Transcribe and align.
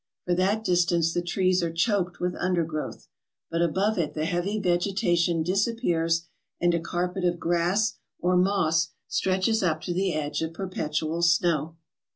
For 0.25 0.33
that 0.33 0.63
distance 0.63 1.13
the 1.13 1.21
trees 1.21 1.61
are 1.61 1.71
choked 1.71 2.19
with 2.19 2.33
undergrowth; 2.39 3.07
but 3.51 3.61
above 3.61 3.99
it 3.99 4.15
the 4.15 4.25
heavy 4.25 4.59
vegetation 4.59 5.43
disap 5.43 5.79
pears, 5.79 6.25
and 6.59 6.73
a 6.73 6.79
carpet 6.79 7.23
of 7.23 7.39
grass 7.39 7.99
or 8.19 8.35
moss 8.35 8.89
stretches 9.07 9.61
up 9.61 9.79
to 9.81 9.93
the 9.93 10.15
edge 10.15 10.41
of 10.41 10.55
perpetual 10.55 11.21
snow. 11.21 11.75